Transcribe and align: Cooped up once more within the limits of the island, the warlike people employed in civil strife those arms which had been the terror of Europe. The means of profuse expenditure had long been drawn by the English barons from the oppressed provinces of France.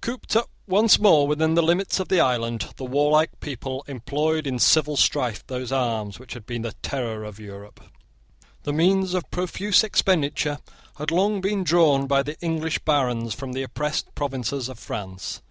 Cooped 0.00 0.34
up 0.36 0.48
once 0.66 0.98
more 0.98 1.26
within 1.28 1.52
the 1.52 1.60
limits 1.60 2.00
of 2.00 2.08
the 2.08 2.18
island, 2.18 2.72
the 2.78 2.84
warlike 2.86 3.38
people 3.40 3.84
employed 3.86 4.46
in 4.46 4.58
civil 4.58 4.96
strife 4.96 5.46
those 5.48 5.70
arms 5.70 6.18
which 6.18 6.32
had 6.32 6.46
been 6.46 6.62
the 6.62 6.72
terror 6.80 7.24
of 7.24 7.38
Europe. 7.38 7.80
The 8.62 8.72
means 8.72 9.12
of 9.12 9.30
profuse 9.30 9.84
expenditure 9.84 10.60
had 10.96 11.10
long 11.10 11.42
been 11.42 11.62
drawn 11.62 12.06
by 12.06 12.22
the 12.22 12.40
English 12.40 12.78
barons 12.86 13.34
from 13.34 13.52
the 13.52 13.64
oppressed 13.64 14.14
provinces 14.14 14.70
of 14.70 14.78
France. 14.78 15.42